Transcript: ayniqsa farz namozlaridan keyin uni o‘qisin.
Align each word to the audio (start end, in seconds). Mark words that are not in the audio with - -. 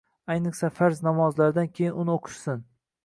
ayniqsa 0.35 0.69
farz 0.79 1.03
namozlaridan 1.07 1.69
keyin 1.81 2.01
uni 2.05 2.15
o‘qisin. 2.15 2.65